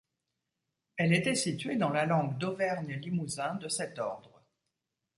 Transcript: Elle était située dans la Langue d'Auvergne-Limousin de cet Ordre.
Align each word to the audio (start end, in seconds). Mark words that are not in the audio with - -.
Elle 0.97 1.13
était 1.13 1.35
située 1.35 1.75
dans 1.75 1.89
la 1.91 2.07
Langue 2.07 2.35
d'Auvergne-Limousin 2.39 3.53
de 3.53 3.69
cet 3.69 3.99
Ordre. 3.99 4.41